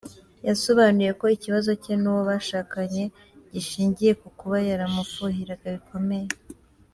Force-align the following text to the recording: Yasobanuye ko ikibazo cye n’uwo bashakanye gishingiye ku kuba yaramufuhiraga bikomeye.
Yasobanuye 0.47 1.11
ko 1.19 1.25
ikibazo 1.35 1.71
cye 1.83 1.93
n’uwo 2.01 2.21
bashakanye 2.29 3.03
gishingiye 3.53 4.11
ku 4.21 4.27
kuba 4.37 4.55
yaramufuhiraga 4.69 5.67
bikomeye. 5.75 6.29